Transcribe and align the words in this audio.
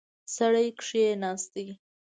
سړی 0.35 0.67
کېناست. 0.79 1.53